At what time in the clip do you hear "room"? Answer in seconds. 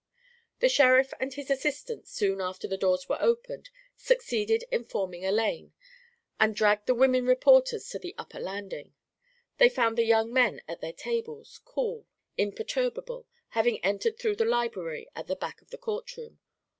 16.17-16.39